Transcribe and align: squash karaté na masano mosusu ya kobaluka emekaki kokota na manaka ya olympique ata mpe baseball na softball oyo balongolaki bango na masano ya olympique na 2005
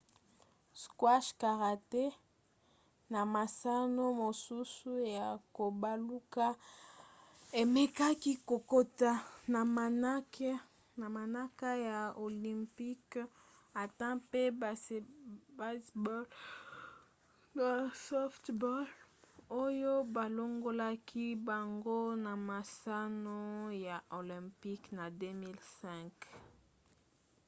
squash 0.83 1.29
karaté 1.41 2.05
na 3.13 3.21
masano 3.35 4.03
mosusu 4.21 4.91
ya 5.17 5.27
kobaluka 5.55 6.45
emekaki 7.61 8.33
kokota 8.49 9.11
na 11.01 11.05
manaka 11.15 11.69
ya 11.89 11.99
olympique 12.27 13.17
ata 13.83 14.05
mpe 14.19 14.41
baseball 15.57 16.25
na 17.57 17.67
softball 18.07 18.83
oyo 19.63 19.93
balongolaki 20.15 21.25
bango 21.47 21.99
na 22.25 22.33
masano 22.47 23.37
ya 23.87 23.97
olympique 24.19 24.87
na 24.97 25.05
2005 25.09 26.09